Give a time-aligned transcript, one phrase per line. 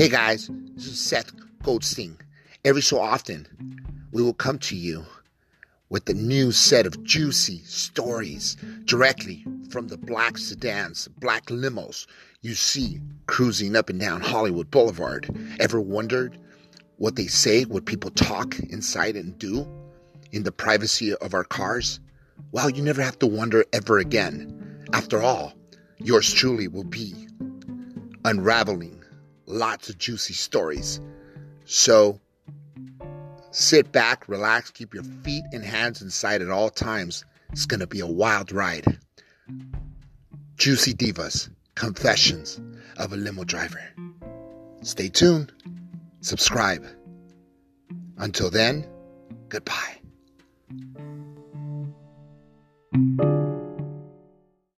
[0.00, 1.30] Hey guys, this is Seth
[1.62, 2.16] Goldstein.
[2.64, 3.46] Every so often,
[4.12, 5.04] we will come to you
[5.90, 12.06] with a new set of juicy stories directly from the black sedans, black limos
[12.40, 15.28] you see cruising up and down Hollywood Boulevard.
[15.60, 16.38] Ever wondered
[16.96, 19.68] what they say, what people talk inside and do
[20.32, 22.00] in the privacy of our cars?
[22.52, 24.86] Well, you never have to wonder ever again.
[24.94, 25.52] After all,
[25.98, 27.28] yours truly will be
[28.24, 29.00] unraveling
[29.50, 31.00] lots of juicy stories.
[31.64, 32.20] So
[33.50, 37.24] sit back, relax, keep your feet and hands inside at all times.
[37.52, 38.98] It's going to be a wild ride.
[40.56, 42.60] Juicy Divas Confessions
[42.98, 43.82] of a Limo Driver.
[44.82, 45.52] Stay tuned,
[46.20, 46.86] subscribe.
[48.18, 48.86] Until then,
[49.48, 50.00] goodbye.